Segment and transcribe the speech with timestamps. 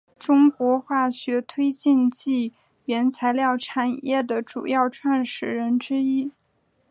[0.17, 2.53] 中国化学推进剂
[2.85, 6.31] 原材料产业的主要创始人之一。